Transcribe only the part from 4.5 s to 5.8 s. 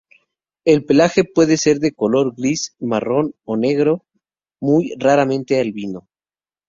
muy raramente